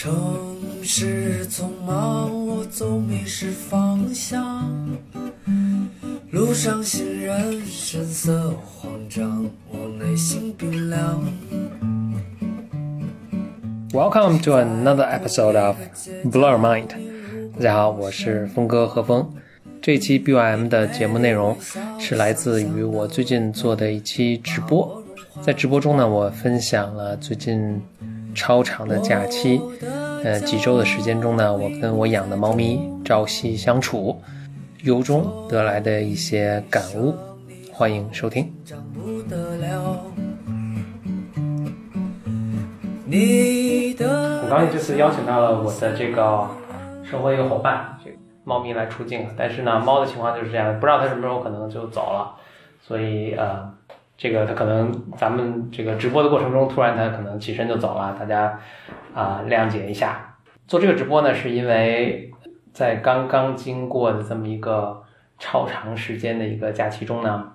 [0.00, 4.64] 城市匆忙，我总迷失方向。
[6.30, 11.20] 路上行人神色慌张，我内心冰凉。
[13.90, 15.76] Welcome to another episode of
[16.26, 16.90] Blur Mind。
[17.56, 19.28] 大家好，我是峰哥何峰。
[19.82, 21.56] 这期 BYM 的节目内容
[21.98, 25.02] 是来自于我最近做的一期直播。
[25.42, 27.82] 在直播中呢，我分享了最近
[28.38, 29.60] 超长的假期，
[30.22, 34.16] 呃，几周的时间中呢，我跟我养的猫咪朝夕相处，
[34.84, 37.12] 由衷得来的一些感悟。
[37.72, 38.48] 欢迎收听。
[38.64, 40.00] 长不得了。
[43.04, 46.46] 你的很高兴这次邀请到了我的这个
[47.02, 49.26] 生活一个伙伴，这个猫咪来出镜。
[49.36, 52.36] 但是呢，猫的情况就是这样，不知道它什么时候可能就走了，
[52.86, 53.68] 所以呃，
[54.18, 58.60] 这个它可能咱们这个直播的过程中，突然它可能起身就走了，大家
[59.14, 60.36] 啊、谅解一下。
[60.66, 62.30] 做这个直播呢，是因为
[62.72, 65.02] 在刚刚经过的这么一个
[65.38, 67.52] 超长时间的一个假期中呢，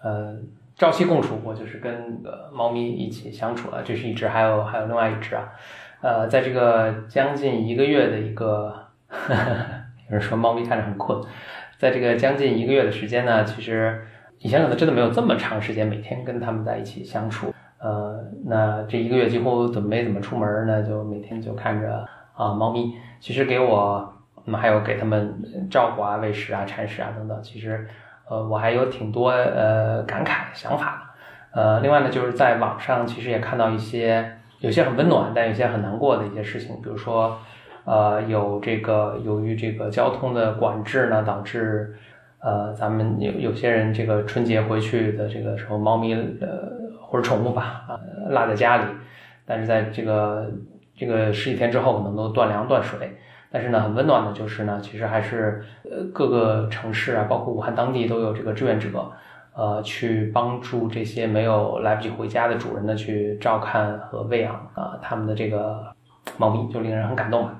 [0.00, 0.36] 呃，
[0.76, 5.48] 朝夕共处，我就是跟猫咪一起相处了，这是一只，还有还有另外一只啊，
[6.00, 8.72] 呃，在这个将近一个月的一个，
[10.08, 11.20] 有人说猫咪看着很困，
[11.76, 14.06] 在这个将近一个月的时间呢，其实
[14.38, 24.12] 以前可能真的没有这么长时间每天跟它们在一起相处，呃，那这一个月几乎怎么没怎么出门呢，就每天就看着啊猫咪，其实给我，
[24.44, 25.34] 那么还有给它们
[25.70, 27.86] 照顾啊、喂食啊、铲屎啊等等，其实。
[28.28, 31.14] 呃，我还有挺多呃感慨想法。
[31.52, 37.38] 呃，另外呢，就是在网上其实也看到一些有些很温暖，但有些很难过的一些事情，比如说
[37.84, 41.94] 呃有这个由于这个交通的管制呢，导致
[42.40, 46.70] 呃咱们有有些人这个春节回去的这个时候，猫咪呃
[47.00, 48.84] 或者宠物吧啊、呃、落在家里，
[49.44, 50.50] 但是在这个
[50.96, 53.16] 这个十几天之后可能都断粮断水。
[53.48, 58.88] 但是呢，很温暖的就是呢，其实还是呃各个城市啊，包括武汉当地都有这个志愿者，
[59.54, 65.80] 呃，去帮助这些没有来不及回家的主人呢，去照看和喂养啊、他们的这个
[66.36, 67.54] 猫咪，就令人很感动啊。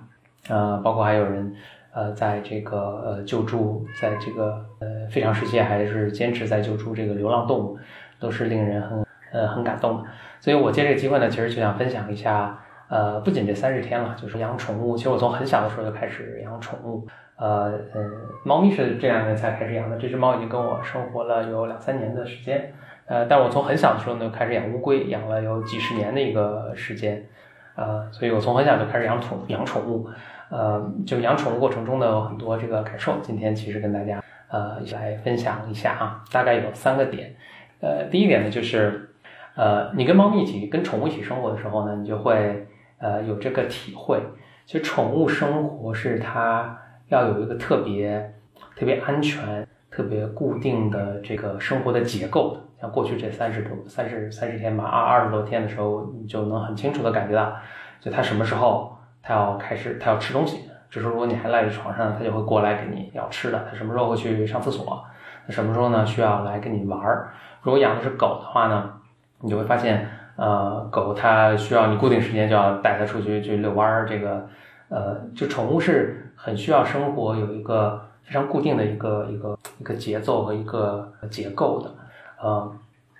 [0.49, 1.55] 呃，包括还有人
[1.97, 7.79] 呃在这个呃救助，在这个呃非常时期还是坚持在救助这个流浪动物，
[8.21, 10.05] 都是令人很呃很感动的。
[10.39, 12.63] 所以我借这个机会呢，其实就想分享一下。
[12.89, 14.97] 呃，不仅这三十天了，就是养宠物。
[14.97, 17.05] 其实我从很小的时候就开始养宠物。
[17.35, 18.13] 呃，嗯，
[18.45, 19.97] 猫咪是这两年才开始养的。
[19.97, 22.73] 这只猫已经跟我生活了有两三年的时间。
[23.07, 27.27] 呃，但我从很小的时候呢就开始养乌龟，养了有几十年的一个时间。
[27.75, 30.09] 呃，所以我从很小就开始养宠养宠物。
[30.51, 33.15] 呃，就养宠物过程中呢有很多这个感受。
[33.23, 37.35] 今天其实跟大家呃一起来分享一下啊，大概有三个点。
[37.81, 39.11] 呃，第一点呢就是，
[39.55, 42.67] 呃，你跟猫咪一起跟宠物一起生活的时候呢，你就会。
[42.99, 44.19] 呃，有这个体会，
[44.65, 48.35] 其实宠物生活是它要有一个特别、
[48.75, 52.61] 特别安全、特别固定的这个生活的结构的。
[52.81, 57.55] 像过去这三十多、三十三十天吧，二二十多天的时候，你就能很清楚的感觉到，
[58.01, 58.96] 就它什么时候
[59.27, 60.71] 它要开始，它要吃东西。
[60.89, 63.67] 这时候如果你还赖在床上，它就会过来给你要吃的。
[63.69, 65.03] 它什么时候会去上厕所？
[65.47, 67.33] 它什么时候呢需要来跟你玩儿？
[67.63, 68.93] 如果养的是狗的话呢，
[69.41, 70.09] 你就会发现。
[70.39, 74.47] 呃，狗它需要你固定时间就要带它出去去遛弯儿，这个
[74.91, 81.91] 呃，就宠物是很需要生活有一个非常固定的一个一个一个节奏和一个结构的。
[82.39, 82.71] 呃，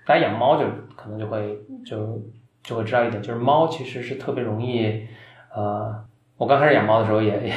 [0.05, 0.65] 大家养猫就
[0.95, 2.21] 可能就会就
[2.61, 5.07] 就会知道一点，就是猫其实是特别容易
[5.57, 5.91] 呃，
[6.37, 7.51] 我刚开始养猫的时候也也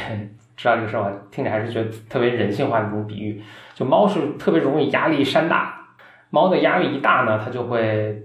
[0.56, 3.42] 知道这个事儿， 听着还是觉得特别人性化的这种比喻，
[3.74, 5.76] 就猫是特别容易压力山大。
[6.30, 8.24] 猫的压力一大呢，它就会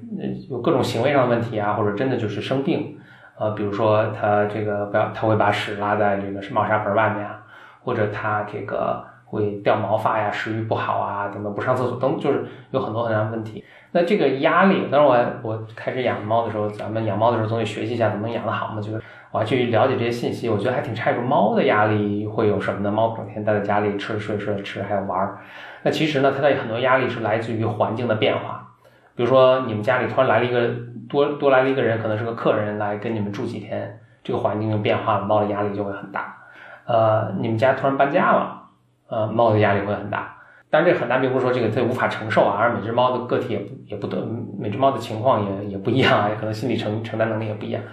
[0.49, 2.97] 有各种行为上的问题啊，或者真的就是生病，
[3.37, 7.41] 呃，比如说它这个不要，它会把屎拉在这个猫砂盆外面啊，
[7.83, 13.65] 或者它这个会掉毛发呀，食欲不好啊，等等不上厕所等，就是有很多很多问题。
[13.91, 19.01] 那这个压力，当时我我开始养猫的时候，咱们养猫的时候总得学习一下怎么养得好嘛，就是
[19.35, 21.19] 我还去了解这些信息，我觉得还挺诧异。
[21.19, 22.89] 猫的压力会有什么呢？
[22.89, 25.39] 猫整天待在家里吃睡睡吃，还有玩儿。
[25.83, 28.65] 那其实呢，它的很多压力是来自于环境的变化，
[29.13, 30.69] 比如说你们家里突然来了一个
[31.09, 36.33] 多多来了一个人，可能是个客人来跟你们住几天，这个环境就变化了，猫的压力就会很大。
[36.85, 38.61] 呃，你们家突然搬家了，
[39.09, 40.33] 呃，猫的压力会很大。
[40.69, 44.25] 但，这很大并不是说这个它无法承受啊，而每只猫的个体也不也不得，
[44.57, 47.83] 每只猫的情况也也不一样啊，可能心理承承担能力也不一样。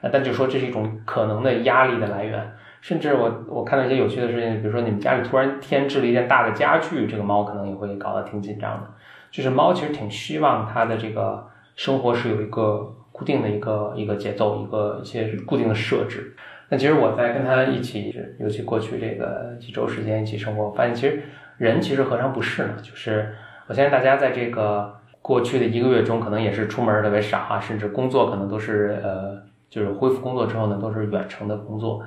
[0.00, 2.52] 呃，但就说这是一种可能的压力的来源。
[2.80, 8.86] 甚至我我看到一些有趣的事情，比如说你们家里突然添置了一件大的家具，这个猫可能也会搞得挺紧张的。
[9.30, 16.34] 就是猫其实挺希望它的这个生活是有一个固定的一个一个节奏，一个一些固定的设置。
[16.70, 21.22] 那其实我在跟它一起，尤其过去这个几周时间一起生活，发现其实
[21.58, 22.74] 人其实何尝不是呢？
[22.82, 23.34] 就是
[23.66, 32.02] 我相信大家在这个过去的一个月中，可能也是出门特别少啊，甚至工作可能都是呃，就是恢复工作之后呢，都是远程的工作。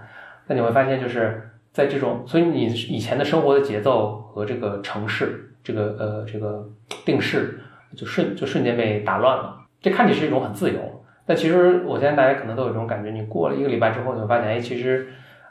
[0.46, 6.70] 那你会发现，就是在这种，所以你以前的生活的节奏和这个城市这个呃这个
[7.06, 7.60] 定势，
[7.96, 9.58] 就瞬就瞬间被打乱了。
[9.82, 10.80] 这看起来是一种很自由。
[11.26, 15.08] 但其实，我相信大家可能都有一种感觉，你过了一个礼拜之后，你会发现，哎，其实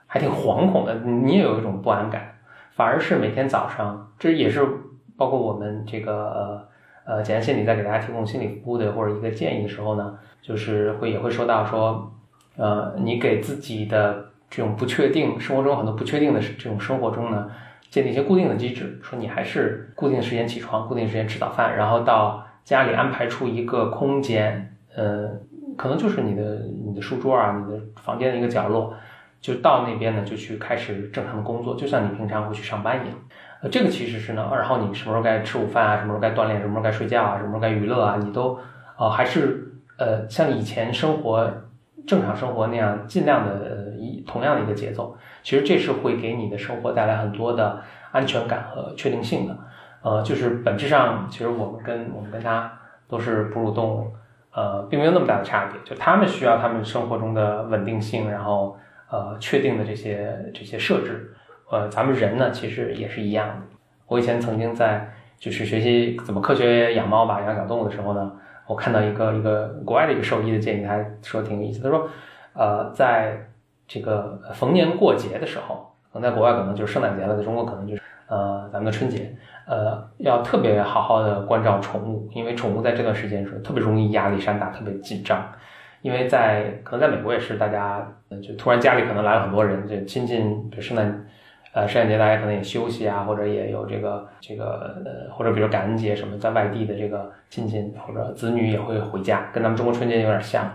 [0.07, 2.35] 还挺惶恐的，你也有一种不安感。
[2.73, 4.67] 反而是每天早上，这也是
[5.17, 6.69] 包括我们这个呃
[7.05, 12.13] 呃简单心理在给大家提供心理服务的或者一个建议的时候呢，就是会也会说到说，
[12.57, 17.51] 呃，你给自己的这种不确定生活中很多不确定的这种生活中呢，
[17.91, 25.31] 建立一些固定的机制，说你还是固定时间起床，固定时间吃早饭，然后到家里安排出一个空间，呃。
[25.75, 28.93] 可能就是你的你的书桌啊，你的房间的一个角落，
[29.41, 33.19] 就到那边呢，就去开始正常的工作，就像你平常会去上班一样。
[33.63, 38.59] 呃，这个其实是呢，然后你什么时候该吃午饭啊，什么时候该锻炼，什么时候该睡觉啊，什么时候该娱乐啊，你都
[38.99, 41.49] 呃还是呃像以前生活
[42.07, 45.17] 正常生活那样，尽量的呃一同样的一个节奏。
[45.45, 47.81] 其实这是会给你的生活带来很多的
[48.11, 49.57] 安全感和确定性的。
[50.03, 52.73] 呃，就是本质上，其实我们跟我们跟他
[53.09, 54.13] 都是哺乳动物。
[54.55, 58.77] 呃，并没有那么大的差别，就他们需要他们生活中的稳定性，然后
[59.11, 61.33] 呃确定的这些这些设置，
[61.73, 63.55] 呃，咱们人呢其实也是一样的。
[64.07, 68.31] 我以前曾经在就是学习怎么科学养猫吧，养小动物的时候呢，
[68.67, 72.07] 我看到一个一个国外的一个兽医的建议，他说挺有意思，他说，
[72.53, 73.39] 呃，在
[73.89, 79.35] 这个逢年过节的时候，可能在国外可能就是圣诞节了，在中国可能就是呃咱们的春节。
[79.67, 85.43] 呃，要特别好好的关照宠物，因为宠物在这段时间是特别容易压力山大，特别紧张。
[86.03, 88.07] 因为在可能在美国也是，大家
[88.43, 90.37] 就突然家里可能来了很多人，就亲戚，
[90.69, 91.27] 比如圣诞，
[91.73, 100.71] 呃，圣诞节大家可能也休息啊，或者也有这个这个呃，或者比如感恩节什么，在外地的这个亲戚或者子女也会回家，跟咱们中国春节有点像。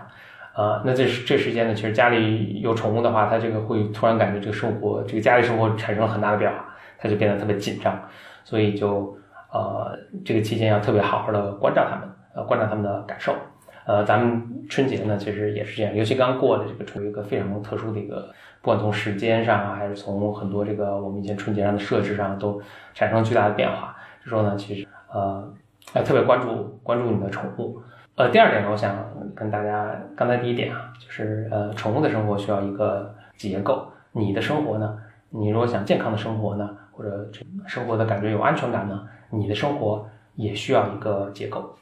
[0.56, 6.64] 呃，那这这时间呢，其实家里有宠物的话，它这个会突然感觉这个生活，这个家里生活产生了很大的变化，
[6.98, 7.96] 它就变得特别紧张。
[8.42, 9.16] 所以就
[9.52, 13.32] 呃，这个期间要特别好好的关照他们，呃，关照他们的感受。
[13.86, 18.28] 呃，咱们春节呢，其实也是这样，尤其刚过的这个春，一个非常特殊的一个，
[18.60, 22.60] 不管从时间上啊，还是从很多这个我们以前春节上的设置上，都
[22.94, 23.96] 产生了巨大的变化。
[24.22, 25.48] 这时候呢，其实呃，
[25.94, 27.80] 要特别关注关注你的宠物。
[28.16, 28.96] 呃，第二点呢，我想
[29.34, 34.98] 跟大家，刚才第一点啊，就是呃，宠物的生活需要一个结构，你的生活呢，
[35.30, 36.68] 你如果想健康的生活呢？
[36.90, 37.30] 或者
[37.64, 39.06] 生活的感觉有安全感呢？
[39.30, 41.72] 你的生活也需要一个结构。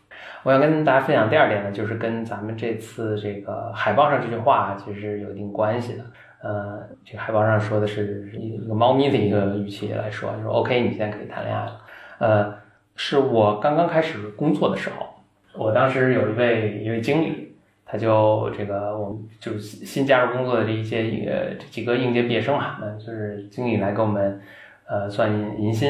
[0.43, 6.05] 我想跟大家分享第二点呢，就是跟咱们这次这个海报上这句话其实有一定关系的。
[6.47, 11.81] 呃，这个海报上说的是一个猫咪的一个语气来说，就是 OK，你现在可以谈恋爱了。
[12.19, 12.55] 呃，
[12.95, 15.07] 是我刚刚开始工作的时候，
[15.55, 24.41] 我当时有一位一位经理，他就这个我们就是新加入工作的这一些呃这几个应届毕业生嘛，那就是经理来给我们。
[24.89, 25.89] 呃，算银银薪，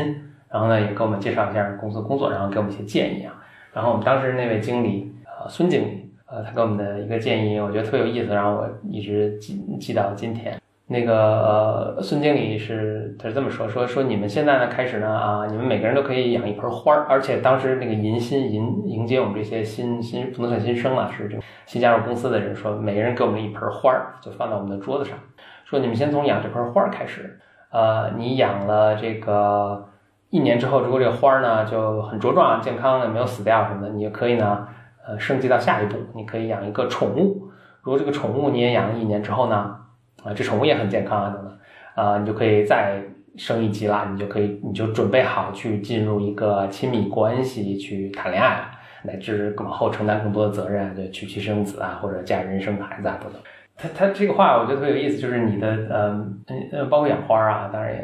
[0.49, 3.45] 然后呢，也给我们介绍一下公司工作，然后给我们一些建议啊。
[3.75, 10.61] 然后我们当时那位经理，呃，孙经理，呃，他给我们的一个建议，我觉得特别有意思，然后我一直记记到今天。
[10.89, 25.19] 那个呃，孙经理是他是这么说，说说你们现在呢开始呢啊，你们每个人都可以养一盆花儿，而且当时那个迎新迎迎接我们这些新新不能算新生了，是这个新加入公司的人说，每个人给我们一盆花儿，就放到我们的桌子上，
[25.65, 27.37] 说你们先从养这盆花儿开始。
[27.73, 29.89] 呃，你养了这个
[30.31, 34.69] 一年之后，如果这个花儿呢就很茁壮、健康，也没有死掉什么的，你就可以呢，
[35.07, 37.49] 呃，升级到下一步，你可以养一个宠物。
[37.83, 39.77] 如果这个宠物你也养了一年之后呢，
[40.25, 41.59] 啊，这宠物也很健康啊，等等，
[41.95, 43.01] 啊，你就可以再
[43.37, 48.67] 升一级啦，你就可以，你就准备好去进入一个亲密关系，去谈恋爱，
[49.05, 53.41] 乃至往后承担更多的责任，就娶妻生子啊，或者嫁人生孩子啊，等等。
[53.79, 57.95] 他他这个话我觉得特别有意思，就是你的嗯嗯包括养花啊，当然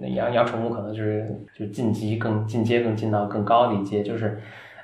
[0.00, 4.38] 也养养宠物可能就是就晋级更进阶更进到更高的一阶，就是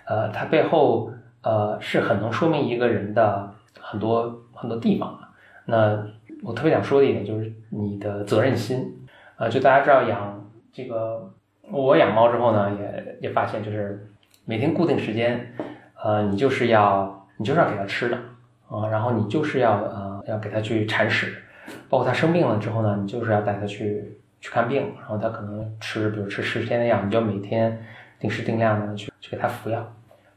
[0.06, 1.10] 呃它背后
[1.48, 3.50] 呃是很能说明一个人的
[3.80, 5.26] 很多很多地方的。
[5.64, 6.06] 那
[6.42, 8.94] 我特别想说的一点就是你的责任心
[9.36, 11.32] 啊，就大家知道养这个
[11.70, 14.06] 我养猫之后呢，也也发现就是
[14.44, 15.54] 每天固定时间，
[16.02, 18.16] 呃你就是要你就是要给它吃的
[18.68, 20.08] 啊，然后你就是要呃。
[20.28, 21.42] 要给它去铲屎，
[21.88, 27.82] 包括它生病了之后呢，你就是要带它去去看病，然后它可能吃，比如吃十天的药，你就每天
[28.20, 29.80] 定时定量的去去给它服药。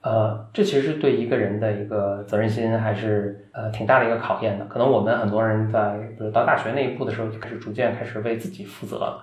[0.04, 4.66] 呃，这其实是对一个人的一个责任心还是呃挺大的一个考验的。
[4.66, 9.16] 可能我们很多人在比如到大学那一步的时候，就开始逐渐开始为自己负责。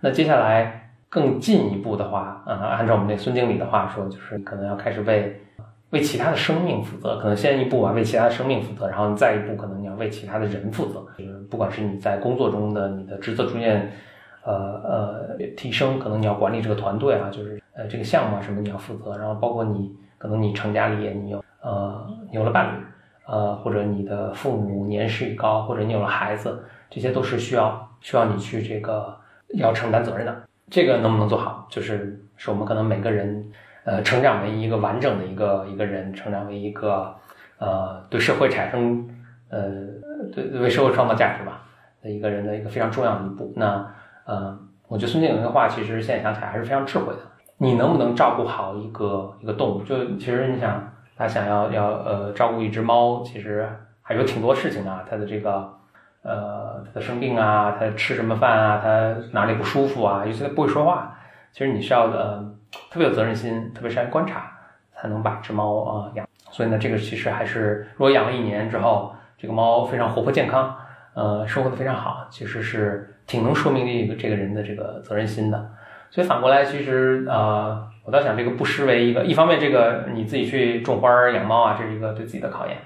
[0.00, 5.40] 那接下来更进一步的话，呃，按照我们那孙经理的话说，就是可能要开始为
[5.90, 7.16] 为其他的生命负责。
[7.16, 11.06] 可能先一步啊，为其他的生命负责，然后你再一步，可能你要为其他的人负责。
[11.16, 13.90] 就是不管是你在工作中的你的职责逐渐
[14.44, 14.54] 呃
[14.84, 19.96] 呃提升，可能你要管理这个团队啊，就是呃这个项目啊什么你要负责，然后包括你。
[20.18, 22.84] 可能你成家立业，你有呃有了伴侣，
[23.26, 29.16] 呃或者你的父母年事已高，或者你有了孩子，这些都是需要需要你去这个
[29.54, 30.42] 要承担责任的。
[30.70, 33.50] 这个能不能做好，就是是我们可能每个人
[33.84, 37.14] 呃成长为一个完整的一个一个人，成长为一个
[37.58, 39.08] 呃对社会产生
[39.48, 39.70] 呃
[40.30, 41.62] 对为社会创造价值吧
[42.02, 43.50] 的一个人的一个非常重要的一步。
[43.56, 43.86] 那
[44.26, 44.58] 呃，
[44.88, 47.20] 我觉得孙经理的话，其实现在想起来还是非常智慧的。
[47.60, 49.82] 你能不能照顾好一个一个动物？
[49.82, 53.68] 就其实你想，他想要要呃照顾一只猫，其实
[54.00, 55.04] 还有挺多事情的。
[55.10, 55.68] 他的这个
[56.22, 61.18] 呃，他生病啊，他吃什么饭啊，他哪里不舒服啊，尤其他不会说话，
[61.52, 62.44] 其实你需要的
[62.90, 64.52] 特别有责任心，特别善于观察，
[64.94, 66.26] 才能把只猫啊养。
[66.50, 70.74] 所以呢，这个其实还是如果养了一年之后，这个猫非常活泼健康，
[71.14, 75.70] 呃，生活的非常好，其实是挺能说明这个这个人的这个责任心的。
[76.10, 82.76] 所以反过来，其实呃，我倒想这个不失为一个，一方面这个你自己去种花养猫啊，这是一个对自己的考验。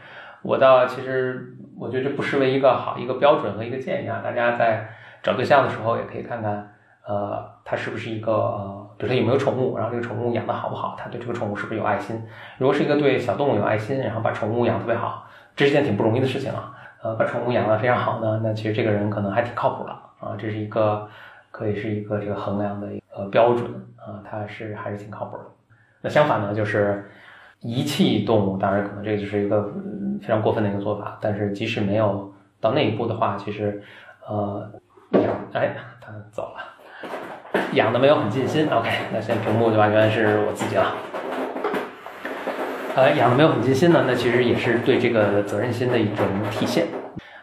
[0.42, 4.20] 我倒其实我觉得这不失为一个好一个标准和一个建议啊。
[4.24, 4.88] 大家在
[5.22, 6.74] 找对象的时候也可以看看，
[7.06, 12.20] 呃，他是不是一个，比如他有没有宠物，然后这个宠物养的好不好，他对这个宠物是不是有爱心。
[12.58, 16.74] 如果是一个对小动物有爱心，然后把宠物养特别好，这是件挺不容易的事情啊。
[17.02, 20.36] 呃，把宠物养的非常好呢，那其实这个人可能还挺靠谱的啊。
[20.36, 21.08] 这是一个
[21.52, 22.88] 可以是一个这个衡量的。
[22.92, 25.44] 一标准啊，它是还是挺靠谱的。
[26.00, 27.10] 那相反呢，就是
[27.60, 29.72] 遗弃动物，当然可能这个就是一个
[30.20, 31.18] 非常过分的一个做法。
[31.20, 33.82] 但是即使没有到那一步的话，其实
[34.26, 34.70] 呃，
[35.12, 38.66] 养哎，他走了，养的没有很尽心。
[38.70, 40.94] OK，那现在屏幕就完全是我自己了。
[42.94, 46.86] 呃，养的没有很尽心呢，那其实也是对这个责任心的一种体现。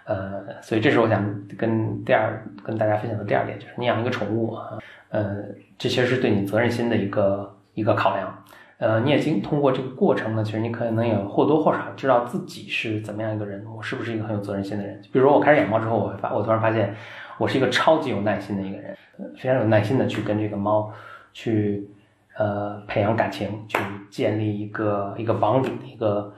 [0.09, 1.23] 呃，所以这是我想
[1.55, 4.79] 跟第二跟大家分享的第二点，就是你养一个宠物啊。
[5.09, 5.35] 呃，
[5.77, 8.43] 这其实是对你责任心的一个一个考量。
[8.79, 14.99] 呃，你也经通过这个过程呢，其实你可能也或多或少知道自己是怎么样一个人，我是不是一个很有责任心的人。
[15.13, 16.95] 比如说我开始养猫之后，我会发，我突然发现
[17.37, 18.97] 我是一个超级有耐心的一个人，
[19.37, 20.91] 非常有耐心的去跟这个猫
[21.33, 21.87] 去
[22.35, 23.77] 呃培养感情，去
[24.09, 26.33] 建立一个一个绑定，一个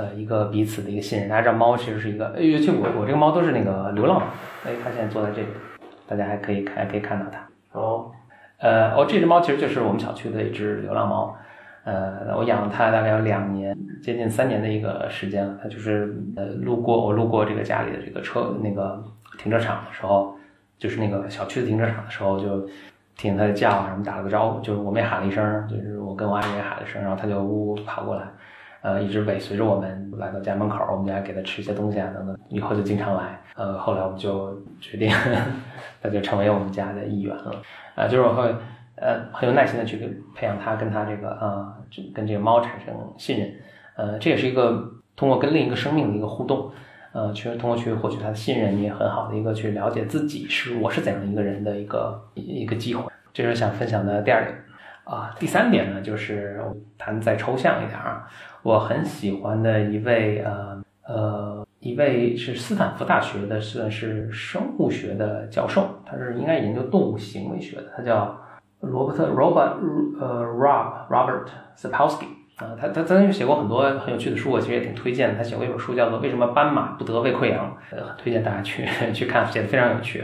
[0.00, 1.28] 呃一个彼此的一个信任。
[1.28, 4.26] 大家知道猫其实是一个，尤其我我这个猫都是那个流浪猫，
[4.64, 5.48] 哎，它现在坐在这里，
[6.08, 7.40] 大家还可以看可以看到它。
[7.78, 8.10] 哦，
[8.58, 11.36] 呃，哦，这只猫其实就是我们小区的一只流浪猫，
[11.84, 15.58] 呃，我养了它大概有两年，接近三年的一个时间了。
[15.62, 19.02] 它就是呃，路过我路过这个家里的这个车那个
[19.38, 20.34] 停车场的时候，
[20.78, 22.68] 就是那个小区的停车场的时候，就
[23.16, 28.22] 听它的叫啊什么，打了个招呼，就是我们也喊了一声，就是我跟我爱人也喊了一声，然后它就呜呜跑过来。
[28.82, 33.38] 呃，一直尾随着我们来到家门口，我们家给它吃一些东西啊等等，以后就经常来。
[33.54, 35.10] 呃，后来我们就决定，
[36.00, 37.52] 它就成为我们家的一员了。
[37.94, 38.42] 啊，就是我会
[38.96, 39.98] 呃很有耐心的去
[40.34, 41.76] 培养它，跟它这个啊，
[42.14, 43.52] 跟这个猫产生信任。
[43.96, 46.70] 呃，这也是一个通过跟另一个生命的一个互动，
[47.12, 53.12] 呃，去通过去获取它的信任，你也很好的一个去了解自己是我是怎样一个人的一个一个机会。
[53.34, 54.56] 这是想分享的第二点。
[55.10, 56.62] 啊，第三点呢，就是
[56.96, 58.28] 谈再抽象一点啊。
[58.62, 68.38] 我很喜欢的一位呃呃一位是斯坦福大学的算是生物学的教授，他是应该研究动物行为学的，他叫
[68.82, 69.78] 罗伯特 Robert
[70.20, 72.26] 呃 Rob Robert Sapolsky
[72.58, 75.36] 啊，他他曾经写过很多很有趣的书，我其实也挺推荐的。
[75.36, 80.22] 他写过一本书叫做《为什么斑马不得胃溃疡》，呃，很推荐大家去 去看，写的非常有趣。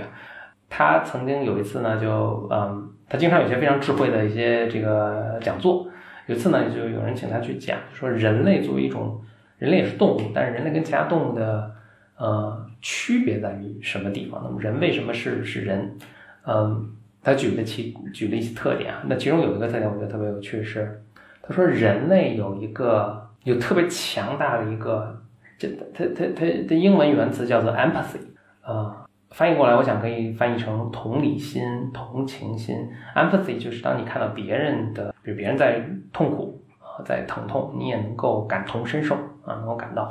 [0.76, 5.88] 他曾经有一次呢，就嗯，他经常有些非常智慧的一些这个讲座。
[6.26, 9.18] 有一次呢，就有人请他去讲，说人类作为一种，
[9.56, 11.74] 人类也是动物，但是人类跟其他动物的
[12.18, 14.42] 呃区别在于什么地方？
[14.44, 15.96] 那么人为什么是是人？
[16.46, 16.90] 嗯，
[17.22, 21.02] 他举了其举了一些特点啊，那其中有一个特点我觉得特别有趣是，
[21.40, 25.18] 他说人类有一个有特别强大的一个，
[25.56, 28.20] 这他他他的英文原词叫做 empathy
[28.60, 29.05] 啊。
[29.30, 32.76] 翻译过来，我想可以翻译成同理心、同情心。
[33.14, 39.14] Empathy 就是当你看到别人的，比如别人在痛苦啊，在疼痛，你也能够感同身受
[39.44, 40.08] 啊，能够感到。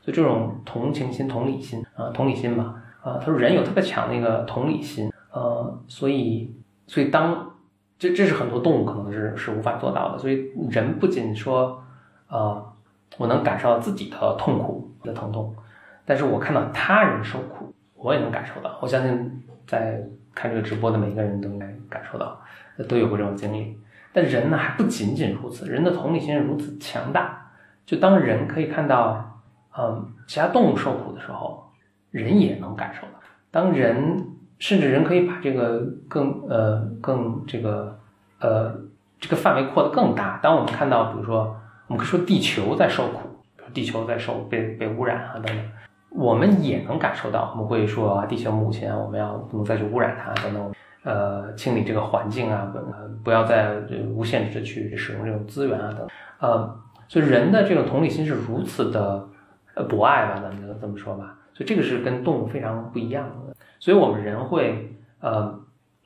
[0.00, 6.54] 所以这种同情心、同理心啊，同理心吧啊，他说人有特别强的一个同理心，呃，所以
[6.86, 7.54] 所以当
[7.98, 10.18] 这这是很多动物可能是是无法做到的。
[10.18, 11.82] 所以人不仅说
[12.28, 12.72] 呃，
[13.16, 15.54] 我能感受到自己的痛苦的疼痛，
[16.04, 18.78] 但是我看到他人受苦，我也能感受到。
[18.80, 20.00] 我相信在
[20.34, 22.40] 看这个直播的每一个人都应该感受到，
[22.88, 23.78] 都有过这种经历。
[24.12, 27.50] 但人呢，还不仅仅如此，人的同理心如此强大，
[27.84, 29.42] 就当人可以看到，
[29.76, 31.70] 嗯，其他动物受苦的时候，
[32.10, 33.20] 人也能感受到。
[33.50, 34.26] 当人
[34.58, 37.98] 甚至人可以把这个更呃更这个
[38.40, 38.74] 呃
[39.20, 40.38] 这个范围扩得更大。
[40.42, 41.54] 当我们看到，比如说，
[41.88, 45.58] 我们可以说地球在受苦，比如地球在受被被污染啊等等，
[46.16, 47.50] 我们也能感受到。
[47.54, 50.72] 我们会说，地球母亲，我们要不能再去污染它等等。
[51.04, 52.80] 呃，清理这个环境啊，不
[53.22, 53.76] 不要再
[54.12, 56.08] 无限制的去使用这种资源啊等，
[56.40, 59.24] 呃，所以人的这种同理心是如此的
[59.88, 61.38] 博爱吧，咱们就这么说吧。
[61.54, 63.54] 所以这个是跟动物非常不一样的。
[63.78, 65.56] 所以我们人会呃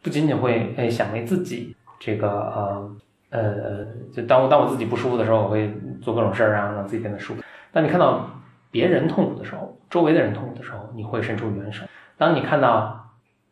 [0.02, 2.90] 不仅仅会哎想为自己这个呃
[3.30, 7.42] 呃，就当我当我自己不舒服的时候，我会做各种事儿啊，让自己变得舒服。
[7.72, 8.28] 当你看到
[8.70, 11.84] 别人痛苦的时候，周围的人痛苦的时候，你会伸出援手。
[12.16, 12.96] 当你看到。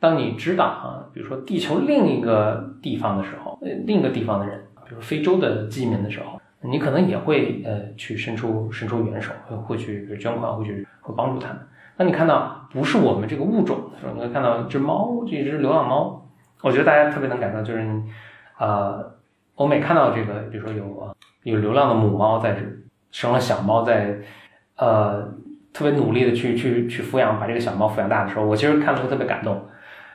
[0.01, 11.59] 当你知道啊，比如说地球另一个地方的时候，呃，另一个地方的人，比如非洲的饥民的时候，你可能也会呃去伸出伸出援手，会会去捐款，会去会帮助他们。
[11.97, 16.25] 当你看到不是我们这个物种的时候，你会看到一只猫，这只流浪猫，
[16.63, 17.85] 我觉得大家特别能感到，就是
[18.61, 19.05] 呃，
[19.57, 22.57] 我每看到这个，比如说有有流浪的母猫在
[23.11, 24.17] 生了小猫，在
[24.79, 25.23] 呃
[25.73, 29.61] 特别努力的去去去抚养，把这个小猫抚养大的时候，我其实看了会特别感动。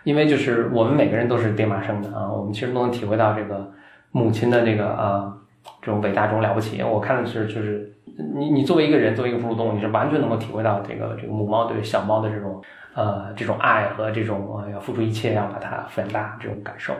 [0.03, 3.72] 因为就是我们每个人都是爹妈生的啊，我们其实都能体会到这个
[4.12, 5.34] 母亲的这个呃
[5.82, 6.84] 这种伟大、这种了不起。
[6.84, 7.89] 我看的是就是
[8.36, 12.62] 你你作为一个人，作为一个哺乳动物，你是完全能够体会到这个这个母猫对小猫的这种
[12.96, 16.93] 呃这种爱和这种呃要付出一切要把它抚养大这种感受，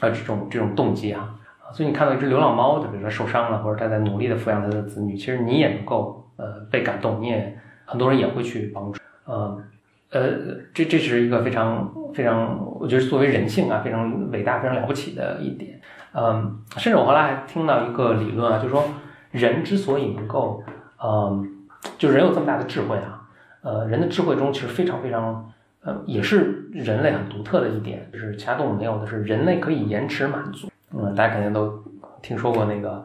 [0.00, 1.34] 呃这种这种动机啊。
[1.72, 9.62] 所以你看到一只流浪猫，就比如说受伤了，或者它在努力的抚养它的子女，其实你也能够呃被感动，你也很多人也会去帮助，嗯。
[10.10, 10.30] 呃，
[10.72, 15.80] 这这是一个非常非常，我觉得作为人性啊，非常伟大、非常了不起的一点。
[16.12, 18.84] 嗯，甚至我后来还听到一个理论啊，就是说
[19.32, 20.62] 人之所以能够，
[21.02, 21.66] 嗯，
[21.98, 23.26] 就人有这么大的智慧啊，
[23.62, 30.70] 呃，人的智慧中其实非常非常，呃，也是人类很独特的一点，就是其他动物没有的是，人类可以延迟满足。
[30.96, 31.82] 嗯，大家肯定都
[32.22, 33.04] 听说过那个，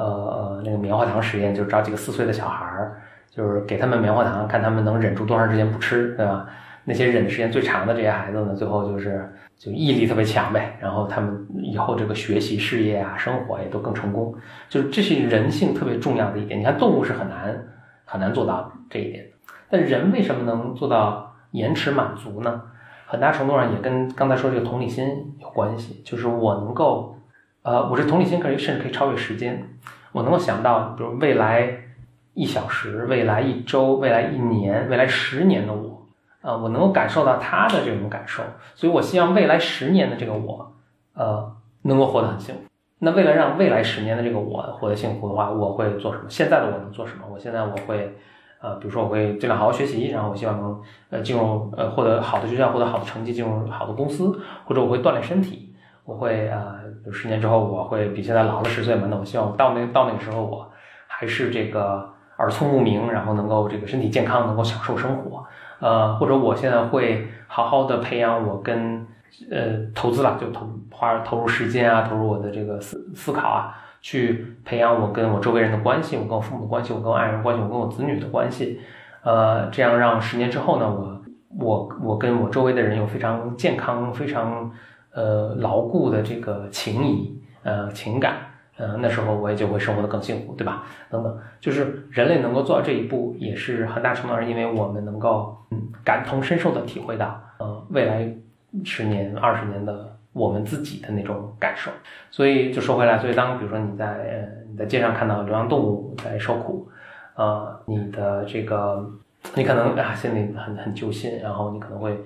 [0.00, 3.02] 呃，那个棉花糖实验，就是找几个四岁的小孩儿。
[3.30, 6.46] 就是给他们棉花糖，看他们能忍住多长时间不吃，对吧？
[6.84, 10.76] 那些忍的时间最长的这些孩子呢，最后就是就毅力特别强呗。
[10.80, 14.34] 然后他们以后这个学习、事业啊、生活也都更成功。
[14.68, 16.58] 就是这是人性特别重要的一点。
[16.58, 17.56] 你看动物是很难
[18.04, 19.24] 很难做到这一点，
[19.70, 22.62] 但人为什么能做到延迟满足呢？
[23.06, 25.06] 很大程度上也跟刚才说这个同理心
[25.38, 26.02] 有关系。
[26.04, 27.16] 就是我能够，
[27.62, 29.68] 呃，我这同理心可以甚至可以超越时间，
[30.12, 31.84] 我能够想到，比如未来。
[32.32, 36.06] 一小时，未来一周，未来一年，未来十年的我，
[36.40, 38.40] 啊，我能够感受到他的这种感受，
[38.76, 40.72] 所以我希望未来十年的这个我，
[41.14, 42.60] 呃，能够活得很幸福。
[43.00, 46.24] 那为了让未来十年的这个我活得幸福的话，我会做什么？
[46.28, 47.24] 现在的我能做什么？
[47.30, 48.16] 我现在我会，
[48.62, 55.69] 呃，比如说我会尽量好好学习，然后我希望能呃进入呃获得好的学校，获得好的成绩，进入好的公司，或者我会锻炼身体，
[56.10, 59.06] 我会呃，十年之后我会比现在老了十岁嘛？
[59.10, 60.70] 那我希望到那到那个时候我
[61.06, 62.08] 还是这个。
[62.40, 65.44] 耳聪目明，然后能够这个身体健康，能够享受生活，
[65.78, 69.06] 呃，或者我现在会好好的培养我跟
[69.50, 78.80] 呃投资了，就投花投入时间啊，投入我的这个思思考啊，去培养我跟我周围人的关系，我跟我父母的关系，我跟我爱人关系，我跟我子女的关系，
[79.22, 81.20] 呃，这样让十年之后呢，我
[81.58, 84.72] 我我跟我周围的人有非常健康、非常
[85.12, 88.36] 呃牢固的这个情谊呃情感。
[88.82, 90.84] 嗯，那时候我也就会生活的更幸福，对吧？
[91.10, 98.34] 等等，就是人类能够做到这一步，也是很大程度上因为我们能够嗯感同身受的体会到，呃，未来
[98.82, 101.90] 十年、二十年的我们自己的那种感受。
[102.30, 106.88] 所以就说回来，所以当比如说你在呃你在街上看到流浪动物在受苦，
[107.34, 109.06] 呃，你的这个
[109.54, 112.18] 你可能啊心里很很揪心，然后你可能会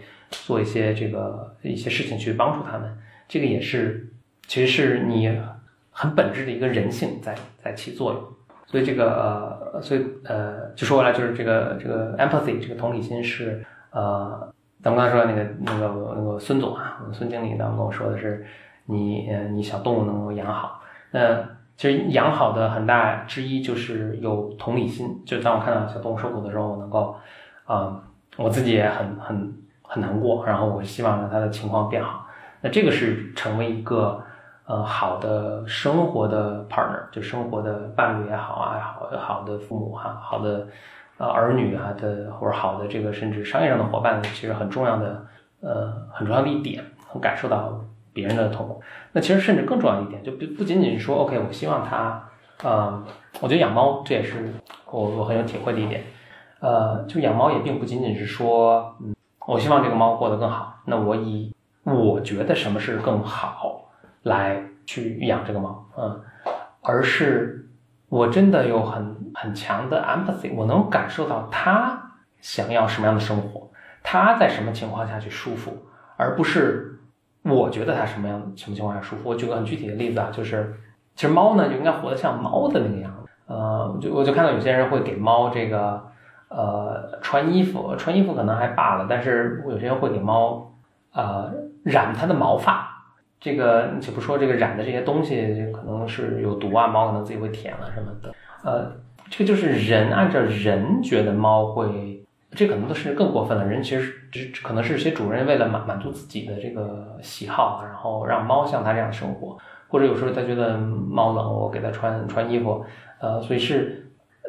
[0.47, 4.13] 做一些这个一些事情去帮助他们，这个也是
[4.47, 5.37] 其实是你。
[5.97, 8.21] 很本质的一个人性在在起作用，
[8.67, 18.45] 所以这个呃，所以呃，就说回来就是这个这个 empathy 这个同理心是呃，咱们刚才说那个那个那个孙总啊，孙经理呢跟我说的是，
[18.87, 27.15] 你呃你小动物能够养好，那其实养好的很大之一就是有同理心，就当我看到小动物受苦的时候，我能够
[27.67, 28.03] 啊，
[28.37, 29.55] 我自己也很很
[29.95, 32.27] 很难过，然后我希望让他的情况变好，
[32.61, 34.21] 那这个是成为一个。
[34.67, 40.67] 呃好的生活的 partner，就生活的伴侣也好啊，好好的父母哈，好的
[41.19, 45.23] 呃儿女啊的，或者好的这个甚至商业上的伙伴，其实很重要的
[45.61, 47.79] 呃很重要的一点，能感受到
[48.15, 48.81] 别人的痛苦。
[49.13, 52.27] 那其实甚至更重要一点，就不不仅仅是说 OK，我希望他，
[52.63, 53.05] 呃，
[53.43, 54.51] 我觉得养猫这也是
[54.91, 56.03] 我我很有体会的一点。
[56.61, 59.14] 呃，就养猫也并不仅仅是说，嗯，
[59.47, 63.91] 我希望这个猫过得更好，那我以我觉得什么是更好
[64.23, 66.21] 来去养这个猫，嗯，
[66.81, 67.69] 而是
[68.09, 73.71] 我真的有很很强的 empathy，我能感受到它想要什么样的生活，
[74.03, 75.77] 它在什么情况下去舒服，
[76.17, 76.99] 而不是
[77.43, 79.29] 我觉得它什么样什么情况下舒服。
[79.29, 80.75] 我举个很具体的例子啊，就是
[81.15, 86.14] 其实猫呢就应该活得像猫的那个样子，呃，就我就看到有些人会给猫这个。
[86.49, 90.73] 呃，穿衣服，穿衣服可能还罢了，但是有些人会给猫，
[91.13, 91.53] 呃，
[91.83, 92.91] 染它的毛发。
[93.41, 98.33] 这个且不说这个染的这些东西，可能是有毒啊，猫可能自己会舔了什么的。
[98.63, 98.93] 呃，
[99.29, 103.67] 这个就是人按照人觉得猫会，这可能都是更过分了。
[103.67, 112.85] 人其实只可能是些主人为了满满足自己的这个喜好，然后让猫像他这样生活，或者有时候他觉得猫冷，我给它穿穿衣服。
[113.19, 114.01] 呃，所以是。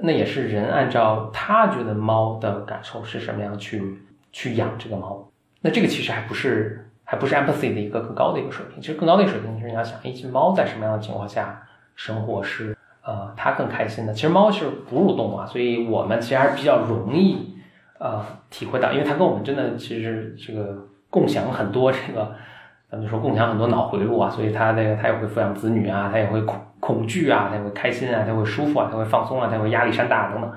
[0.01, 3.99] 那也是人按照他觉得猫的感受是什么样去
[4.31, 5.27] 去养这个猫，
[5.62, 8.81] 那这个其实还不是还不是 empathy 的一个更高的一个水平。
[8.81, 14.13] 其实更高的一个水平，就是你要想一只猫在什么样的情况下生活是呃它更开心的。
[14.13, 17.55] 其实猫是哺乳动物啊，所以我们其实还是比较容易
[17.99, 22.36] 呃体会到，因为它跟我们真的其实这个共享很多这个。
[23.01, 30.51] 就说共享很多脑回路啊，所以他那个他也会抚养子女啊，他也会恐恐惧啊，他也会开心啊，他会舒服啊，他会放松啊，他会压力山大等等。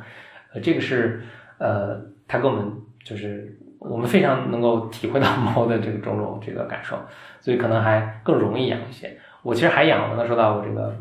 [0.53, 1.22] 呃，这个是
[1.59, 2.72] 呃，他跟我们
[3.03, 6.96] 就是我们非常能够体会到猫的这个种种这个感受，
[7.40, 9.16] 所以可能还更容易养一些。
[9.42, 10.94] 我其实还养，刚才说到我这个，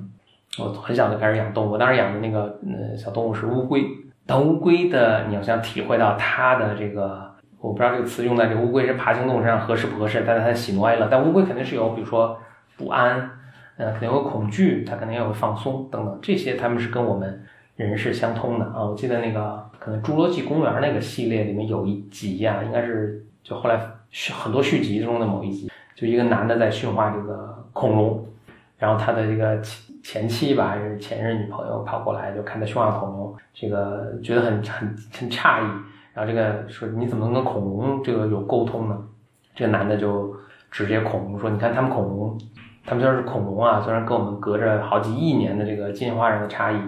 [0.60, 3.84] 我很小就开始养动物，当时养的那个嗯小动物是乌龟，
[4.26, 7.27] 但乌龟的你要想体会到它的这个。
[7.60, 12.40] 我不知道这个词用在这个乌龟是爬行动物身上合适不合适，但是它喜怒哀乐，但乌龟肯定是有，比如说
[12.78, 13.30] 不安，
[13.78, 17.44] 呃，肯定有恐惧，它肯定也有放松等等，这些它们是跟我们
[17.76, 18.84] 人是相通的啊。
[18.86, 23.80] 我记得那个可能《侏罗纪公园》那个系列里面有一集呀，应该是就后来
[24.12, 28.24] 续很多续集中的某一集，就一个男的在驯化这个恐龙，
[28.78, 35.68] 然后他的这个前前妻吧还是前任女朋友跑过来就看他驯化恐龙，这个觉得很很很诧异。
[36.18, 38.98] 然后这个说你怎么能跟恐龙这个有沟通呢？
[39.54, 40.36] 这个男的就
[40.72, 42.36] 直接恐龙说：“你看他们恐龙，
[42.84, 46.82] 他们虽然是恐龙啊，虽然跟我们隔着好几亿年的这个进化上的差异，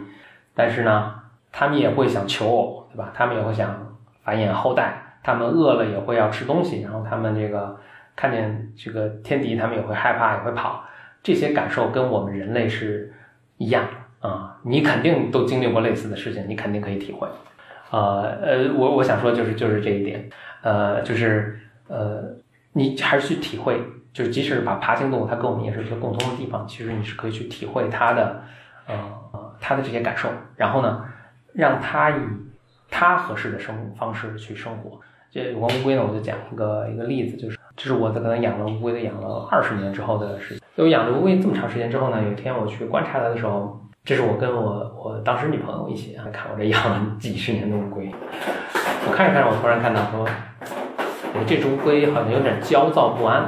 [0.56, 1.14] 但是呢，
[1.52, 3.12] 他们也会想求偶，对吧？
[3.14, 7.78] 他们也会想繁衍后代，他们饿了也会要吃东西，然后他们这个
[8.16, 10.84] 看见这个天敌，他们也会害怕，也会跑。
[11.22, 13.14] 这些感受跟我们人类是
[13.58, 13.86] 一样
[14.22, 14.58] 啊！
[14.64, 17.28] 你肯定都经历过类似的事情，你肯定可以体会。”
[17.92, 20.30] 呃呃，我我想说就是就是这一点，
[20.62, 22.24] 呃，就是呃，
[22.74, 23.82] 你还是去体会，
[24.14, 28.44] 就是即使是把爬行动物它跟我们也是一些共通的地方，其实你是可以去体会它的，
[28.88, 28.96] 呃，
[29.60, 31.04] 它的这些感受，然后呢，
[31.54, 32.22] 让它以
[32.92, 35.00] 它合适的生方式去生活。
[35.32, 40.64] 这有关乌龟呢，我就讲一个一个例子，就是这是我在可能养了乌龟的养了二十年之后的事情。
[40.76, 43.78] 我养了乌龟这么长时间之后呢，有一天我去观察它的时候。
[44.06, 48.12] 这是我跟我我当时女朋友一起啊看我这养了几十年的乌龟，
[49.08, 50.28] 我看着看着，我突然看到说，
[51.34, 53.46] 我这只乌龟好像有点焦躁不安，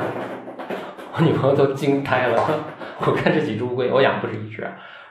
[1.14, 2.42] 我女朋友都惊呆了。
[3.06, 4.62] 我看这几只乌龟，我养不是一只，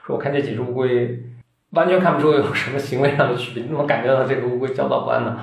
[0.03, 1.23] 说我看这几只乌龟，
[1.73, 5.37] 完全看不出有什么行为上的区别，你怎么感觉到这个乌龟焦躁不安呢？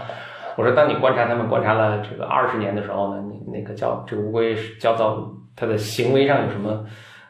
[0.56, 6.84] 我说，当你观察它们观察了这个二十年的时候呢，你那个焦这个乌龟焦躁，它的行为上有什么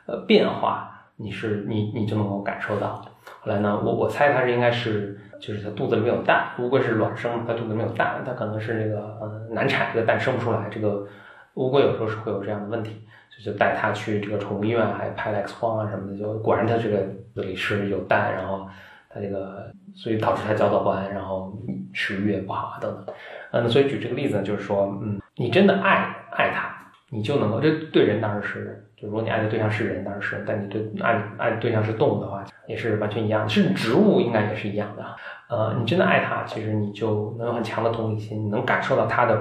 [0.06, 0.86] 呃变化？
[1.20, 3.04] 你是你你就能够感受到，
[3.40, 11.06] 后来呢，我我猜它是应该是就是它肚子里没有蛋，乌龟是卵生，它肚子里面有蛋，它可能是那个呃难产，这个蛋生不出来，这个
[11.54, 16.98] 乌龟有时候是会有这样的问题，就就带它去这个宠物医院，还拍了 X 光啊什么的，就果然它这个
[17.34, 18.68] 子里是有蛋，然后
[19.08, 21.56] 它这个所以导致它焦躁不安，然后
[21.92, 23.14] 食欲也不好啊等等，
[23.52, 26.74] 嗯，所以举这个例子呢，就是说，嗯，你真的爱爱它。
[27.10, 35.04] 你就能够，这对人当然是，就如果你爱的对象是人，当然是，但你对爱爱对象是动物的话，也是完全一样的，甚至植物应该也是一样的。
[35.48, 39.40] 呃，你真的爱它，其实你就能有很强的同理心，你能感受到它的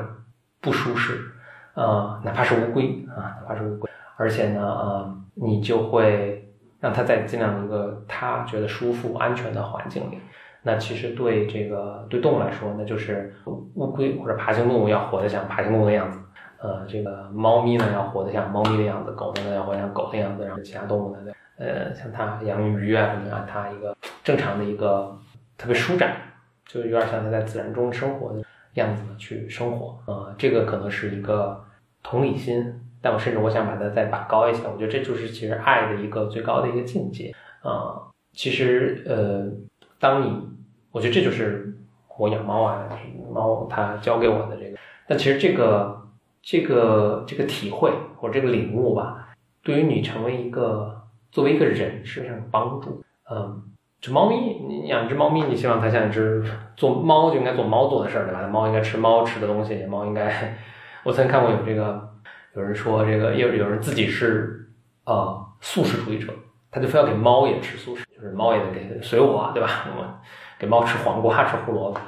[0.61, 1.19] 不舒适，
[1.73, 6.49] 呃，哪怕是乌龟啊，哪怕是乌龟，而且呢，呃，你就会
[6.79, 10.17] 让它在尽量一个它觉得舒服、安全的环境里。
[10.63, 16.19] 那其实对这个对动物来说，那就是乌龟或者爬行动物要活得像爬行动物的样子。
[16.67, 25.17] 呃，这个猫咪呢要活得像猫咪的样子，狗呢要活得像狗的样子，然后其他动物呢，呃，像它养鱼啊什么按它一个正常的一个
[25.57, 26.17] 特别舒展，
[26.65, 29.97] 就有点像它在自然中生活的样子去生活。
[30.05, 31.63] 呃，这个可能是一个
[32.03, 38.03] 同理心，但我甚至我想把它再拔高一些，我觉得这就是其实爱的一个最高的一个境界啊。
[38.33, 39.47] 其实呃，
[39.99, 40.47] 当你，
[40.91, 41.73] 我觉得这就是
[42.17, 42.87] 我养猫啊，
[43.31, 44.77] 猫它教给我的这个。
[45.07, 46.06] 但其实这个
[46.41, 49.29] 这个这个体会或者这个领悟吧，
[49.63, 53.03] 对于你成为一个作为一个人是非常有帮助。
[53.29, 53.61] 嗯，
[53.99, 54.35] 这猫咪，
[54.67, 56.43] 你养只猫咪，你希望它像一只
[56.75, 58.47] 做猫就应该做猫做的事儿，对吧？
[58.47, 60.57] 猫应该吃猫吃的东西，猫应该。
[61.03, 62.09] 我曾经看过有这个
[62.55, 64.69] 有人说这个有有人自己是
[65.05, 66.33] 呃素食主义者。
[66.69, 69.87] 他就非要给猫也吃素食，就是猫也得给随我，对吧？
[69.97, 70.05] 我
[70.59, 71.99] 给猫吃黄瓜、吃胡萝卜。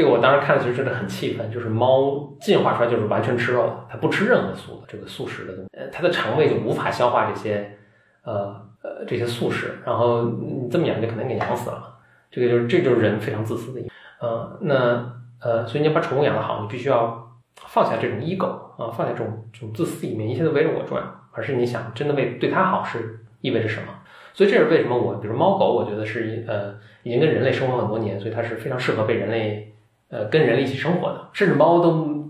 [0.00, 1.50] 这个我当时看的，其实真的很气愤。
[1.50, 7.76] 就是猫进化出来就是完全吃肉的，它不吃任何素的这个素食的东西，呃，它的肠胃就无法消化这些
[8.24, 8.46] 呃
[8.82, 9.74] 呃这些素食。
[9.84, 11.98] 然后你这么养就可能给养死了。
[12.30, 18.46] 这个就是这就是人非常自私的一面呃那呃，所以你要把宠物养得好，你必须要放下这种 ego
[18.78, 23.18] 啊，放下这种这种自私一面，一切都围着我转，而是你想真的为对它好是。
[23.42, 23.86] 意味着什么？
[24.34, 29.69] 所以这是为什么我，比如猫狗，我觉得是呃，已经跟人类生活很多年，所以它是非常适合被人类
[30.10, 31.28] 呃跟人一起生活的。
[31.32, 32.28] 甚至猫都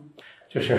[0.48, 0.78] 就是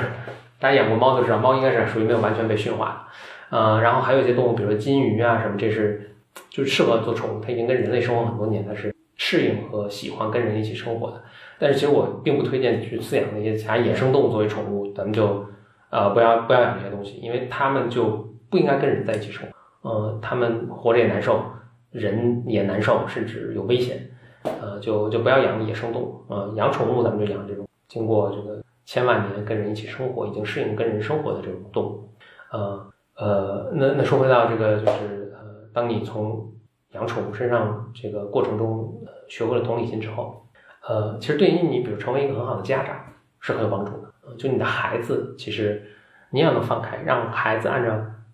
[0.59, 3.07] 大家养过猫都知道，猫应该是属于没有完全被驯化
[3.49, 3.57] 的。
[3.57, 6.15] 呃，然后还有一些动物，比如说金鱼啊什么，这是
[6.49, 11.21] 就适合做宠物，它已经跟人类生活很多年，它是适应和喜欢跟人一起生活的。
[11.59, 15.45] 但是其实我并不推荐你去饲养那些其他野生动物作为宠物，咱们就
[15.89, 19.89] 呃不要不要养这些东西，因为它们就不应该跟人在一起生活。
[19.89, 21.43] 呃，他们活着也难受，
[21.91, 23.97] 人也难受，甚至有危险。
[24.43, 26.25] 呃，就就不要养野生动物。
[26.29, 32.09] 呃，养宠物咱们就养这种经过这个千万年跟人一起生活，已经适应跟人生活的这种动物。
[32.51, 36.51] 呃呃，那那说回到这个，就是呃，当你从
[36.93, 40.45] 养宠物身上这个过程中学会了同理心之后，
[40.87, 42.95] 呃，其实对于你，比如成为一个很好的家长
[43.39, 44.35] 是很有帮助的。
[44.37, 45.85] 就你的孩子，其实
[46.31, 47.91] 你也能放开，让孩子按照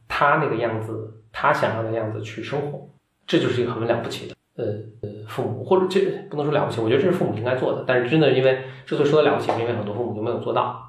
[0.08, 1.14] 他那个样子。
[1.40, 2.90] 他想要的样子去生活，
[3.28, 7.84] 这就是一个很了不起的，呃，父母或者这不能说了不起，我觉得这是父母应该做的。
[7.86, 10.84] 但是真的，因为之所以说的了不起，因为很多父母就没有做到。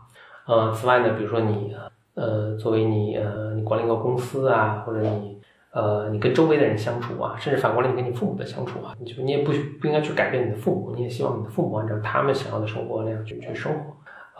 [0.46, 1.74] 呃，此外呢，比如说你，
[2.14, 5.38] 呃，作为你，呃，你管理一个公司啊，或者你，
[5.72, 13.80] 呃，你跟周围的人相处啊，甚至反过来你跟你父母的相处啊，你就你也不不应该去改变你的父母，你也希望你的父母按照他们想要的生活那样去去生活。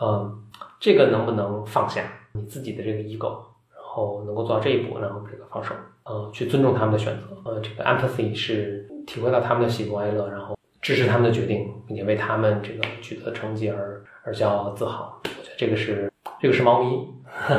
[0.01, 0.39] 嗯，
[0.79, 3.37] 这个能不能放下你自己的这个 ego，
[3.75, 5.75] 然后能够做到这一步，然后这个放手。
[6.05, 15.19] 呃，去尊重他们的选择，呃，这个 empathy 是体会到他们的喜怒哀乐，然后支持他们的决定，并且为他们这个取得成绩而而骄傲自豪。
[15.23, 17.07] 我觉得这个是这个是猫咪，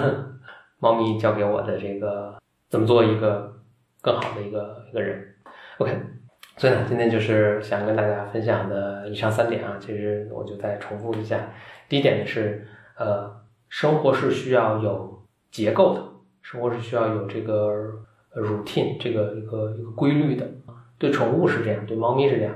[0.79, 3.53] 猫咪教给我的这个怎么做一个
[4.01, 5.27] 更好的一个一个人。
[5.79, 5.93] OK，
[6.57, 11.51] 所以呢，今天就是想跟大家分享的以上三点啊，其实我就再重复一下。
[11.89, 12.65] 第一点是，
[12.97, 13.29] 呃，
[13.69, 16.05] 生活是需要有结构的，
[16.43, 18.07] 生活是需要有这个。
[18.33, 20.49] routine 这个一个一个规律的
[21.01, 22.55] 对宠物是这样，对猫咪是这样，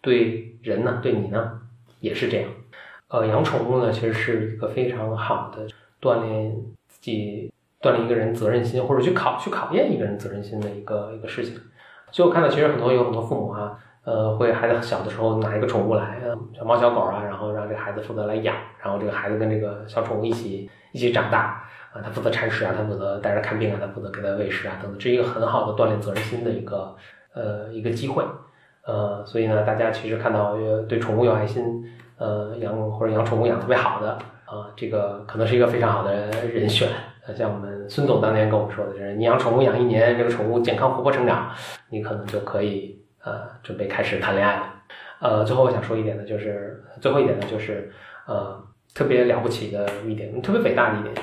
[0.00, 1.60] 对人呢，对你呢
[2.00, 2.50] 也是这样。
[3.08, 5.68] 呃，养宠物呢，其实是一个非常好的
[6.00, 6.56] 锻炼
[6.88, 7.52] 自己、
[7.82, 11.60] 锻炼一个人责任心，或者去考去考验一个人责任心的一个一个事情。
[12.10, 16.18] 就我看到，其实很多有很多父母哈，呃，会孩子小的时候拿一个宠物来，
[16.56, 21.68] 小猫小狗啊，然后让这个孩子负责来养，然后这个孩子跟这个小宠物一起一起长大。
[21.92, 26.96] 啊，他负责铲屎啊，他负责带着看病啊，他负责给他喂食啊，等等，这是一个很好的锻炼责任心的一个
[27.34, 28.24] 呃一个机会，
[28.84, 30.56] 呃，所以呢，大家其实看到
[30.88, 31.84] 对宠物有爱心，
[32.18, 34.12] 呃，养或者养宠物养特别好的
[34.44, 36.88] 啊，这个可能是一个非常好的人选。
[37.26, 41.50] 呃，像我们孙总当年跟我们说的，就是你养宠物养一年，这个宠物健康活泼成长，
[41.88, 44.74] 你可能就可以呃准备开始谈恋爱了。
[45.20, 47.92] 呃，最后我想说一点呢，就是最后一点呢，就是
[48.26, 48.60] 呃
[48.92, 51.14] 特别了不起的一点，特别伟大的一点。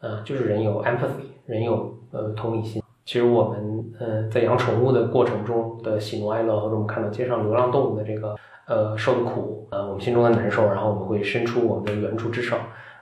[0.00, 2.81] 呃，就是人有 empathy，人有呃同理心。
[3.04, 8.36] 其实我们呃在养宠物的过程中的喜怒哀乐，或者我们看到街上流浪动物的这个
[8.66, 12.56] 呃受的苦，呃我们心中的难受，然后我们会伸出我们的援助之手，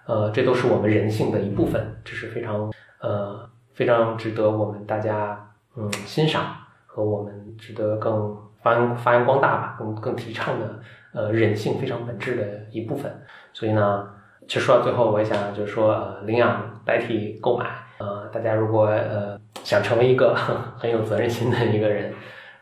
[0.06, 6.44] 呃这都是我们人性的一部分，这是非常呃非常值得我们大家嗯欣赏
[6.86, 10.80] 和我们值得更发扬发扬光大吧，更更提倡的
[11.12, 13.12] 呃人性非常本质的一部分。
[13.52, 14.08] 所以呢。
[14.48, 17.66] 其实说到最后，我也想就是说，呃，领养代替购买，
[18.00, 20.34] 呃，大家如果呃想成为一个
[20.78, 22.12] 很有责任心的一个人，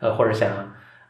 [0.01, 0.51] 呃，或者想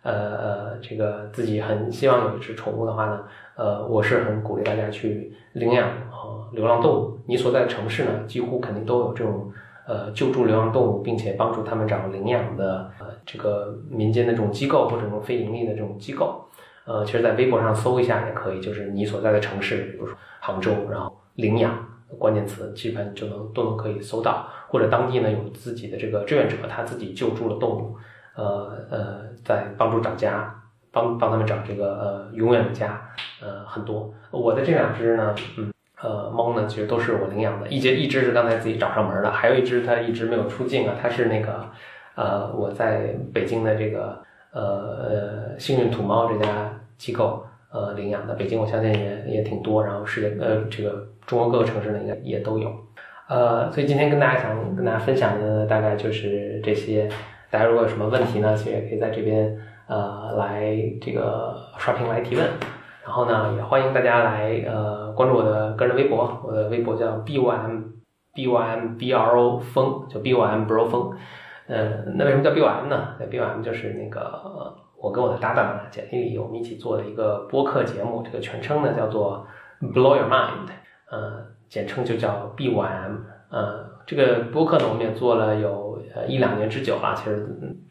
[0.03, 3.21] 呃呃这个自己很希望有一只宠物的话呢，
[3.57, 7.19] 呃，我是很鼓励大家去领养呃流浪动物。
[7.27, 9.51] 你所在的城市呢，几乎肯定都有这种
[9.87, 16.45] 呃救助流浪动物，并且帮助他们找领养的呃这个民间的这种机构或者这种非盈利的这种机构。
[16.85, 21.71] 呃，其实，在微博上搜一下也可以，就是你所在的城市，比如说杭州，然后领养
[22.17, 27.97] 关键词，基本就能都能可以搜到，或者当地呢有自己的这个志愿者，他自己救助了动物，
[28.37, 30.55] 呃呃，在帮助找家，
[30.91, 33.01] 帮帮他们找这个呃永远的家，
[33.43, 34.13] 呃很多。
[34.31, 41.69] 我的这两只呢，嗯呃猫呢，其实都是我领养的，一只一只是刚才自己找上门的，还有一只它一直没有出境啊，它是那个
[42.15, 46.75] 呃我在北京的这个呃呃幸运土猫这家。
[46.99, 52.75] 机构呃领养的，北京我相信也也挺多，然后世界呃这个中国各个城市呢应该也都有，
[53.29, 57.09] 呃，所以今天跟大家想跟大家分享的大概就是这些，
[57.51, 62.45] 大家如果有什么问题呢，其实也可以在这边呃来这个刷屏来提问，
[63.05, 67.83] 然后呢也欢迎大家来呃关注我的个人微博，我的微博叫 b y m
[68.35, 71.13] b y m b r o 风，就 b y m bro 风，
[71.69, 73.15] 呃，那为什么叫 b y m 呢？
[73.21, 74.75] 那 b y m 就是那个。
[75.01, 79.47] 我跟我的搭档，简历里我们一起做的一个播客节目，这个全称呢叫做
[79.81, 80.67] Blow Your Mind，
[81.11, 83.19] 呃，简称就叫 BYM，
[83.51, 87.47] 呃，这个播客呢我们也做了有呃一两年之久了，其实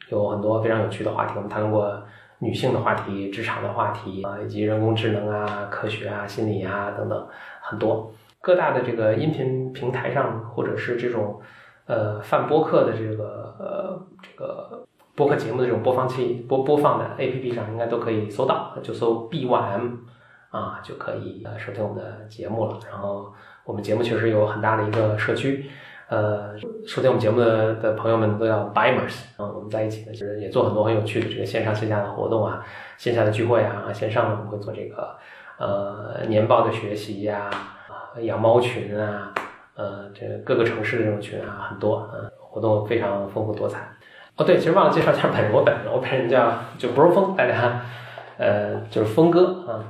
[0.10, 2.02] 有很多非常有趣的话题，我们谈论过
[2.40, 7.28] 女性的话题、职场的话题啊，以及人工智能啊、科学啊、心理啊等等
[7.62, 8.12] 很多。
[8.42, 11.42] 各大的这个音频平台上，或者是这种
[11.86, 14.84] 呃泛播客的这个呃这个。
[15.18, 19.94] 播客节目的这种播放器播播放的 A P P 上应该都可以搜到，就搜 B Y M
[20.50, 22.80] 啊就可以呃收听我们的节目了。
[22.90, 23.34] 然后
[23.66, 25.70] 我们节目确实有很大的一个社区，
[26.10, 32.66] 呃，收听我们节目的的朋友们都叫 Bimers 啊，我们在一起呢，就是也做很多很有趣的这个线上线下的活动啊，
[32.98, 35.18] 线下的聚会啊，线上呢我们会做这个
[35.58, 37.50] 呃年报的学习呀，
[38.22, 39.34] 养猫群啊，
[39.76, 43.80] 呃，这各个城市的这种群啊很多，啊，活动非常丰富多彩。
[44.38, 47.82] 哦，对，其实忘了介绍一下本人，我本人，我本人叫就 Bro 风，大家，
[48.38, 49.84] 呃，就是峰哥啊，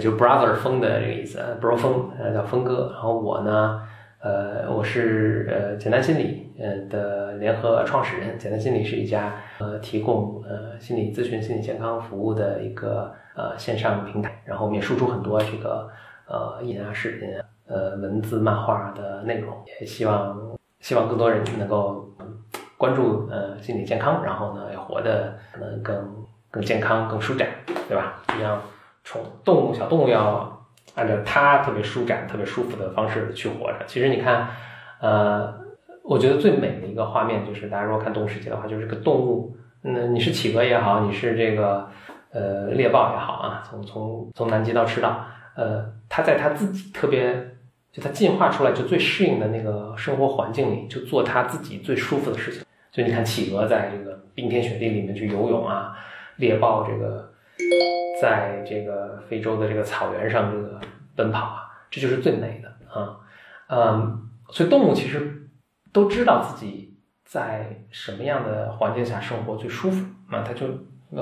[0.00, 2.90] 就 Brother 风的这个意思，Bro 风，呃，叫峰哥。
[2.92, 3.82] 然后我呢，
[4.20, 8.38] 呃，我是呃简单心理呃的联合创始人。
[8.38, 14.42] 简单心理是一家呃提供呃心理咨询、心理健康服务的一个呃线上平台。
[14.44, 15.88] 然后我们也输出很多这个
[16.26, 17.28] 呃音啊、视频、
[17.66, 22.02] 呃文字、漫画的内容，也希望希望更多人能够。
[22.76, 25.96] 关注呃心理健康，然后呢，也活得可能更
[26.50, 27.48] 更健康、更舒展，
[27.88, 28.20] 对吧？
[28.28, 28.60] 就像
[29.04, 33.78] 宠动物、小动物要按照它特别舒展、特别舒服的方式去活着。
[33.86, 34.48] 其实你看，
[35.00, 35.54] 呃，
[36.02, 41.88] 我觉得最美的一个画面就是，大家如果看动物世界的话，就是个动物，那你是企鹅也好，你是这个
[42.32, 47.50] 呃猎豹也好啊，从从从南极到赤道，呃，它在它自己特别。
[47.94, 52.60] 就它进化出来就最适应的那个生活环境里，就做它自己最舒服的事情。
[52.90, 55.96] 所以你看，企鹅在这个冰天雪地里面去游泳啊，
[56.34, 57.30] 猎豹这个
[58.20, 60.80] 在这个非洲的这个草原上这个
[61.16, 63.16] 奔跑啊，这就是最美的啊。
[63.68, 65.48] 嗯，所以动物其实
[65.92, 70.66] 都知道自己在什么样的环境下生活最舒服啊，它就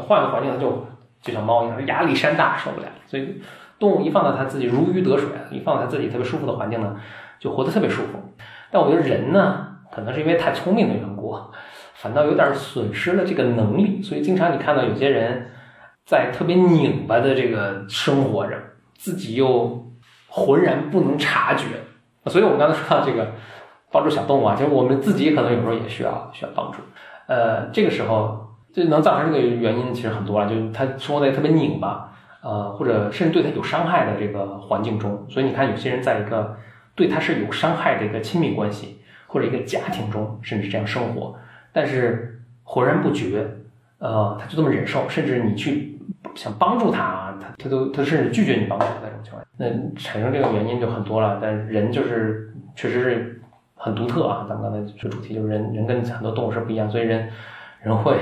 [0.00, 0.86] 换个环境，它就
[1.20, 3.42] 就像猫一样，压力山大受不了，所以。
[3.78, 6.96] 动物一放到它自己如鱼得水，一放到它自己特别舒服的环境呢，
[7.40, 8.32] 就活得特别舒服。
[8.70, 11.36] 但我觉得人呢，可能是因为太聪明的缘故，
[11.94, 14.00] 反倒有点损失了这个能力。
[14.00, 15.50] 所以经常你看到有些人
[16.04, 18.56] 在特别拧巴的这个生活着，
[18.94, 19.90] 自己又
[20.28, 21.66] 浑然不能察觉。
[22.26, 23.32] 所以我们刚才说到这个
[23.90, 26.78] 帮助小动物啊，其实我们自己可能有时候也需要需要帮助。
[27.26, 32.08] 呃，这个时候就能造成这个原因其实很多了，就是他生活在特别拧巴。
[32.44, 36.56] 呃，或者甚至对他有伤害的这个环境中，所以你看，有些人在一个
[36.96, 41.36] 对他是有伤害的一个亲密关系或者一个家庭中，甚至这样生活，
[41.72, 43.46] 但是浑然不觉，
[43.98, 45.91] 呃，他就这么忍受，甚至你去
[46.34, 51.38] 想帮助他，他他都他甚至拒绝你帮助那种情况，那产生这个原因就很多了。
[51.40, 53.42] 但人就是确实是
[53.74, 57.28] 很独特啊，咱们刚才这个主题就是人人跟很多动物是不一样，所以人
[57.82, 58.18] 人会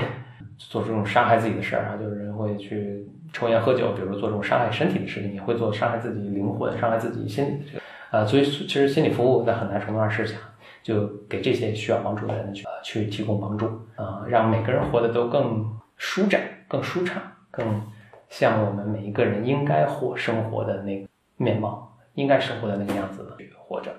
[0.57, 3.07] 做这种伤害自己的事儿啊，就是人会去。
[3.33, 10.37] 抽烟喝酒，比如做这种伤害身体的事情，也会做伤害自己灵魂、伤害自己心理的这个，呃，所以其实心理服务在很大程度上是想
[10.83, 15.65] 就给这些需要帮助的人去去提供帮助，啊，让每个人活得都更
[15.95, 17.81] 舒展、更舒畅、更
[18.29, 23.93] 像我们每一个人应该活生活的那个面貌，应该生活的那个样子去活着。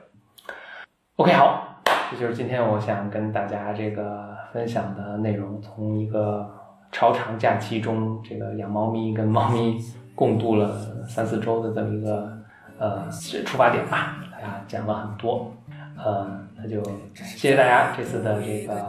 [1.17, 1.81] OK，好，
[2.11, 6.59] 这就是今天我想跟大家这个分享的内容，从一个。
[6.95, 9.83] 超长假期中，这个养猫咪跟猫咪
[10.15, 10.79] 共度了
[11.09, 12.31] 三四周的这么一个
[12.79, 13.11] 呃
[13.47, 15.51] 出发点吧，大家讲了很多，
[15.97, 16.85] 呃，那就
[17.15, 18.87] 谢谢大家这次的这个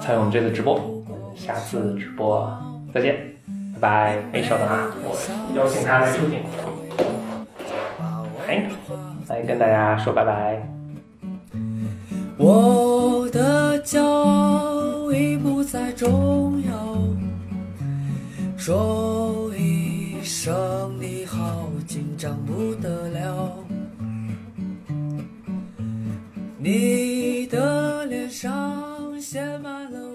[0.00, 2.48] 参与我们这次直播，我们下次直播
[2.94, 3.29] 再见，
[3.80, 4.22] 拜拜。
[4.32, 5.16] 哎，稍等啊，我
[5.56, 6.40] 邀请他来出镜，
[8.46, 8.68] 哎，
[9.28, 10.62] 来跟大家说拜拜。
[12.36, 16.98] 我的骄傲已不再重要，
[18.56, 23.56] 说一声你好，紧张不得了。
[26.58, 30.09] 你的脸上写满了